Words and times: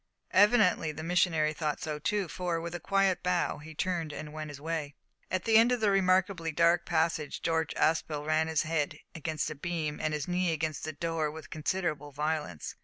Evidently 0.33 0.91
the 0.91 1.03
missionary 1.03 1.53
thought 1.53 1.79
so 1.79 1.99
too, 1.99 2.27
for, 2.27 2.59
with 2.59 2.73
a 2.73 2.79
quiet 2.79 3.21
bow, 3.21 3.59
he 3.59 3.75
turned 3.75 4.11
and 4.11 4.33
went 4.33 4.49
his 4.49 4.59
way. 4.59 4.95
At 5.29 5.43
the 5.45 5.57
end 5.57 5.71
of 5.71 5.83
a 5.83 5.91
remarkably 5.91 6.51
dark 6.51 6.87
passage 6.87 7.43
George 7.43 7.75
Aspel 7.75 8.25
ran 8.25 8.47
his 8.47 8.63
head 8.63 8.97
against 9.13 9.51
a 9.51 9.53
beam 9.55 9.99
and 10.01 10.11
his 10.11 10.27
knee 10.27 10.53
against 10.53 10.87
a 10.87 10.91
door 10.91 11.29
with 11.29 11.51
considerable 11.51 12.11
violence. 12.11 12.73